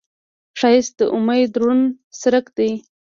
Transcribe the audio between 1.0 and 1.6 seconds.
امید